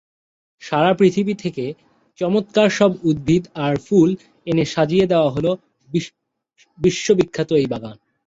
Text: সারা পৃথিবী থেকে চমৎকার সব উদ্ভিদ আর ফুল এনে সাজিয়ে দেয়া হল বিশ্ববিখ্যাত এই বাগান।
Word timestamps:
সারা 0.61 0.91
পৃথিবী 0.93 1.33
থেকে 1.35 1.65
চমৎকার 2.19 2.69
সব 2.69 2.91
উদ্ভিদ 3.03 3.43
আর 3.65 3.73
ফুল 3.85 4.09
এনে 4.47 4.63
সাজিয়ে 4.65 5.05
দেয়া 5.07 5.29
হল 5.29 5.45
বিশ্ববিখ্যাত 6.79 7.49
এই 7.53 7.67
বাগান। 7.71 7.95